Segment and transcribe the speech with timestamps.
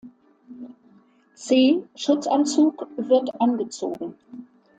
[1.35, 4.15] C-Schutzanzug wird angezogen.